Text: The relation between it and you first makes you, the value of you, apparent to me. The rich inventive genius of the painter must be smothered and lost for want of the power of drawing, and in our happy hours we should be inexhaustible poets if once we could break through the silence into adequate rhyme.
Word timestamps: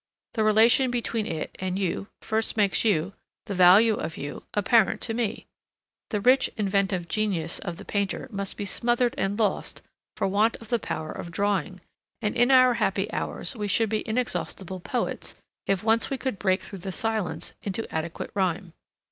The 0.33 0.43
relation 0.43 0.89
between 0.89 1.27
it 1.27 1.55
and 1.59 1.77
you 1.77 2.07
first 2.23 2.57
makes 2.57 2.83
you, 2.83 3.13
the 3.45 3.53
value 3.53 3.93
of 3.93 4.17
you, 4.17 4.45
apparent 4.55 4.99
to 5.01 5.13
me. 5.13 5.45
The 6.09 6.19
rich 6.19 6.49
inventive 6.57 7.07
genius 7.07 7.59
of 7.59 7.77
the 7.77 7.85
painter 7.85 8.27
must 8.31 8.57
be 8.57 8.65
smothered 8.65 9.13
and 9.15 9.37
lost 9.37 9.83
for 10.17 10.25
want 10.27 10.55
of 10.55 10.69
the 10.69 10.79
power 10.79 11.11
of 11.11 11.29
drawing, 11.29 11.81
and 12.19 12.35
in 12.35 12.49
our 12.49 12.73
happy 12.73 13.13
hours 13.13 13.55
we 13.55 13.67
should 13.67 13.89
be 13.89 14.01
inexhaustible 14.07 14.79
poets 14.79 15.35
if 15.67 15.83
once 15.83 16.09
we 16.09 16.17
could 16.17 16.39
break 16.39 16.63
through 16.63 16.79
the 16.79 16.91
silence 16.91 17.53
into 17.61 17.85
adequate 17.93 18.31
rhyme. 18.33 18.73